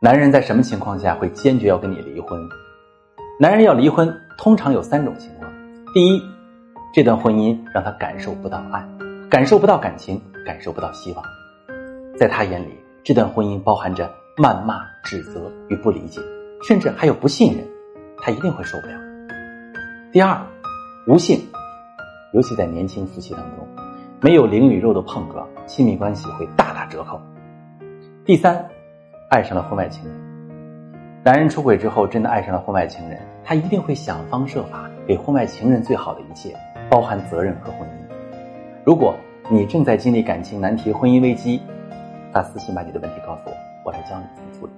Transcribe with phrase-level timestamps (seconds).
[0.00, 2.48] 男人在什么情况下会坚决要跟你离婚？
[3.40, 5.50] 男人要离婚，通常有三种情况：
[5.92, 6.22] 第一，
[6.94, 8.88] 这段婚姻让他感受不到爱，
[9.28, 11.24] 感受不到感情，感受不到希望，
[12.16, 16.20] 在他眼里，这段婚姻包含着谩骂、指责与不理解，
[16.62, 17.66] 甚至还有不信任，
[18.18, 18.92] 他一定会受不了。
[20.12, 20.40] 第二，
[21.08, 21.44] 无性，
[22.34, 23.66] 尤其在年轻夫妻当中，
[24.20, 27.20] 没有灵与肉的碰撞，亲密关系会大打折扣。
[28.24, 28.64] 第三，
[29.30, 30.14] 爱上了婚外情人。
[31.22, 36.56] 男人出轨之后，真的爱上了婚外情人，他一定会想方设法给婚外情人最好的一切，
[36.88, 37.92] 包含责任和婚姻。
[38.86, 39.14] 如果
[39.50, 41.60] 你正在经历感情难题、婚姻危机，
[42.32, 44.72] 发私信把你的问题告诉我，我来教你怎么处理。